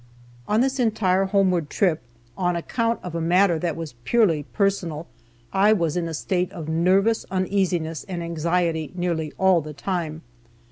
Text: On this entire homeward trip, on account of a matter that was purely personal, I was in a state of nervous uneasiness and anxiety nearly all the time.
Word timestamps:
On 0.47 0.61
this 0.61 0.79
entire 0.79 1.25
homeward 1.25 1.69
trip, 1.69 2.01
on 2.35 2.55
account 2.55 2.99
of 3.03 3.13
a 3.13 3.21
matter 3.21 3.59
that 3.59 3.75
was 3.75 3.93
purely 4.03 4.41
personal, 4.41 5.05
I 5.53 5.73
was 5.73 5.95
in 5.95 6.07
a 6.07 6.13
state 6.15 6.51
of 6.51 6.67
nervous 6.67 7.23
uneasiness 7.29 8.03
and 8.05 8.23
anxiety 8.23 8.91
nearly 8.95 9.31
all 9.37 9.61
the 9.61 9.73
time. 9.73 10.23